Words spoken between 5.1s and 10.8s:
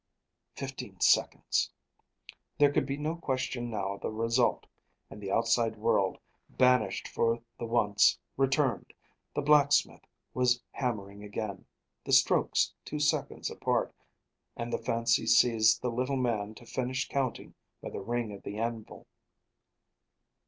and the outside world, banished for the once, returned. The blacksmith was